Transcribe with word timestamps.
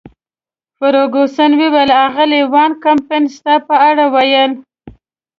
فرګوسن 0.77 1.51
وویل: 1.61 1.91
اغلې 2.05 2.41
وان 2.53 2.71
کمپن 2.83 3.23
ستا 3.35 3.55
په 3.67 3.75
اړه 3.89 4.05
ویل. 4.13 4.51